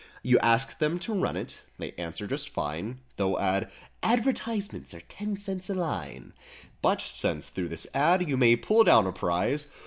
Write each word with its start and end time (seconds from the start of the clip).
You 0.23 0.39
ask 0.39 0.79
them 0.79 0.97
to 0.97 1.13
run 1.13 1.37
it; 1.37 1.61
they 1.77 1.91
answer 1.91 2.25
just 2.25 2.49
fine— 2.49 3.01
Though 3.17 3.37
add—"Advertisements 3.37 4.95
are 4.95 5.01
ten 5.01 5.37
cents 5.37 5.69
a 5.69 5.75
line— 5.75 6.33
But 6.81 6.99
since 7.01 7.49
through 7.49 7.69
this 7.69 7.85
ad. 7.93 8.27
you 8.27 8.35
may 8.35 8.55
pull 8.55 8.83
down 8.83 9.05
a 9.05 9.11
prize. 9.13 9.67